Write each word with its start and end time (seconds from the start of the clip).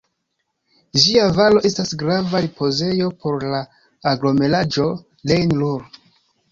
Ĝia 1.03 1.27
valo 1.35 1.61
estas 1.69 1.93
grava 2.03 2.43
ripozejo 2.47 3.13
por 3.21 3.47
la 3.53 3.63
aglomeraĵo 4.15 4.93
Rejn-Ruhr. 5.35 5.89